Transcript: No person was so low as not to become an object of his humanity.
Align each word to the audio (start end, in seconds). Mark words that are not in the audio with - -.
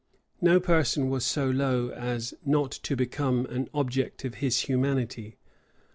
No 0.41 0.59
person 0.59 1.11
was 1.11 1.23
so 1.23 1.47
low 1.47 1.89
as 1.91 2.33
not 2.43 2.71
to 2.71 2.95
become 2.95 3.45
an 3.51 3.69
object 3.71 4.25
of 4.25 4.33
his 4.41 4.61
humanity. 4.61 5.37